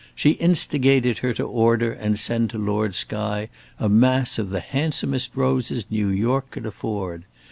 [0.15, 5.29] She instigated her to order and send to Lord Skye a mass of the handsomest
[5.35, 7.23] roses New York could afford.